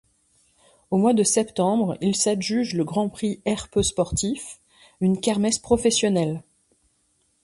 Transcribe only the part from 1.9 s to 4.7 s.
il s'adjuge le Grand Prix Erpe Sportief,